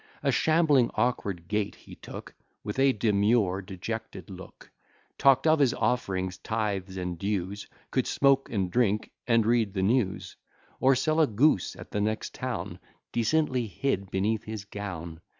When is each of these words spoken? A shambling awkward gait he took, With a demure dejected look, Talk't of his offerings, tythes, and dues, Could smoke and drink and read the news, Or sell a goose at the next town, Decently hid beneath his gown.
A 0.23 0.31
shambling 0.31 0.89
awkward 0.95 1.47
gait 1.47 1.75
he 1.75 1.93
took, 1.93 2.33
With 2.63 2.79
a 2.79 2.91
demure 2.91 3.61
dejected 3.61 4.31
look, 4.31 4.71
Talk't 5.19 5.45
of 5.45 5.59
his 5.59 5.75
offerings, 5.75 6.37
tythes, 6.39 6.97
and 6.97 7.19
dues, 7.19 7.67
Could 7.91 8.07
smoke 8.07 8.49
and 8.49 8.71
drink 8.71 9.11
and 9.27 9.45
read 9.45 9.75
the 9.75 9.83
news, 9.83 10.37
Or 10.79 10.95
sell 10.95 11.19
a 11.19 11.27
goose 11.27 11.75
at 11.75 11.91
the 11.91 12.01
next 12.01 12.33
town, 12.33 12.79
Decently 13.11 13.67
hid 13.67 14.09
beneath 14.09 14.43
his 14.45 14.65
gown. 14.65 15.21